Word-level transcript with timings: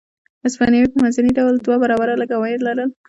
هسپانوي 0.45 0.87
په 0.91 0.97
منځني 1.03 1.31
ډول 1.39 1.53
دوه 1.65 1.77
برابره 1.83 2.13
لږ 2.21 2.29
عواید 2.37 2.61
لرل. 2.67 2.89